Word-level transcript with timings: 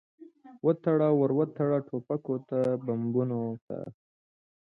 وتړه، 0.65 1.09
ور 1.19 1.31
وتړه 1.39 1.79
ټوپکو 1.87 2.35
ته، 2.47 2.59
بمونو 2.85 3.43
ته 3.65 3.77